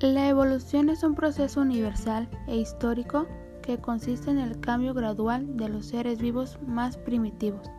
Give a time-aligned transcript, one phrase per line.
[0.00, 3.26] La evolución es un proceso universal e histórico
[3.62, 7.70] que consiste en el cambio gradual de los seres vivos más primitivos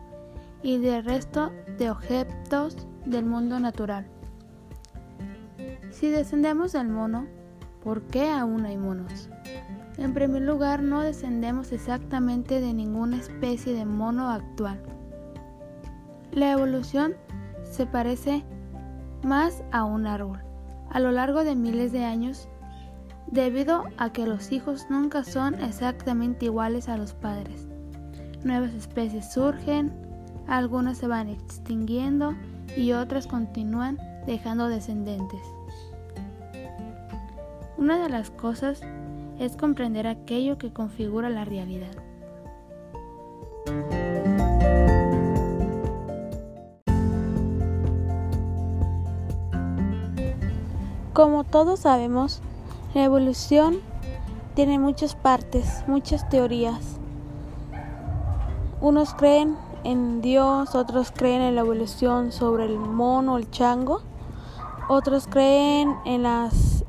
[0.62, 4.06] y del resto de objetos del mundo natural.
[5.90, 7.26] Si descendemos del mono,
[7.84, 9.28] ¿por qué aún hay monos?
[9.98, 14.80] En primer lugar, no descendemos exactamente de ninguna especie de mono actual.
[16.32, 17.14] La evolución
[17.62, 18.44] se parece
[19.22, 20.45] más a un árbol.
[20.90, 22.48] A lo largo de miles de años,
[23.26, 27.66] debido a que los hijos nunca son exactamente iguales a los padres.
[28.44, 29.92] Nuevas especies surgen,
[30.46, 32.34] algunas se van extinguiendo
[32.76, 35.40] y otras continúan dejando descendientes.
[37.76, 38.80] Una de las cosas
[39.38, 41.92] es comprender aquello que configura la realidad.
[51.16, 52.42] Como todos sabemos,
[52.92, 53.78] la evolución
[54.52, 56.98] tiene muchas partes, muchas teorías.
[58.82, 64.02] Unos creen en Dios, otros creen en la evolución sobre el mono, el chango,
[64.90, 66.84] otros creen en las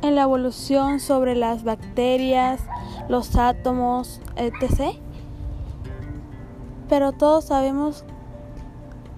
[0.00, 2.60] en la evolución sobre las bacterias,
[3.08, 4.96] los átomos, etc.
[6.88, 8.04] Pero todos sabemos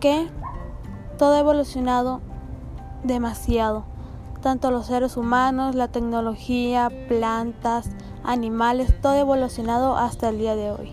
[0.00, 0.26] que
[1.18, 2.22] todo ha evolucionado
[3.02, 3.92] demasiado
[4.44, 7.88] tanto los seres humanos, la tecnología, plantas,
[8.24, 10.92] animales, todo evolucionado hasta el día de hoy.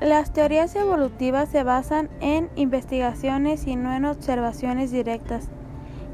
[0.00, 5.50] Las teorías evolutivas se basan en investigaciones y no en observaciones directas,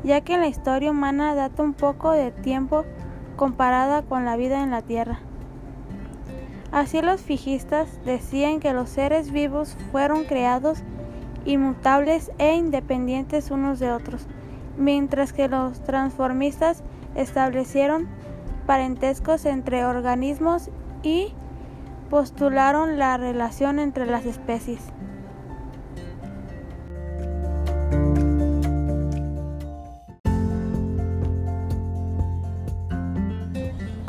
[0.03, 2.85] ya que la historia humana data un poco de tiempo
[3.37, 5.21] comparada con la vida en la Tierra.
[6.77, 10.81] Así los fijistas decían que los seres vivos fueron creados
[11.47, 14.27] inmutables e independientes unos de otros,
[14.77, 16.83] mientras que los transformistas
[17.15, 18.09] establecieron
[18.67, 20.69] parentescos entre organismos
[21.03, 21.33] y
[22.11, 24.83] postularon la relación entre las especies.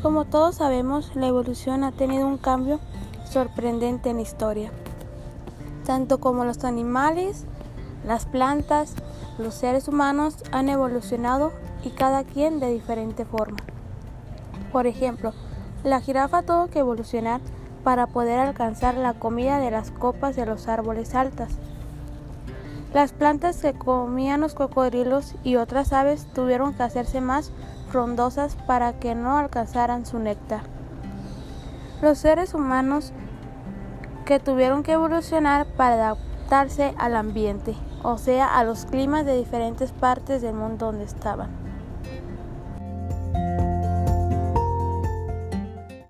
[0.08, 2.80] Como todos sabemos, la evolución ha tenido un cambio
[3.30, 4.72] sorprendente en la historia.
[5.86, 7.44] Tanto como los animales,
[8.06, 8.96] las plantas,
[9.38, 11.52] los seres humanos han evolucionado
[11.84, 13.58] y cada quien de diferente forma.
[14.72, 15.34] Por ejemplo,
[15.84, 17.42] la jirafa tuvo que evolucionar
[17.84, 21.50] para poder alcanzar la comida de las copas de los árboles altas.
[22.94, 27.52] Las plantas que comían los cocodrilos y otras aves tuvieron que hacerse más
[27.88, 30.62] frondosas para que no alcanzaran su néctar.
[32.02, 33.14] Los seres humanos
[34.26, 39.92] que tuvieron que evolucionar para adaptarse al ambiente, o sea, a los climas de diferentes
[39.92, 41.50] partes del mundo donde estaban.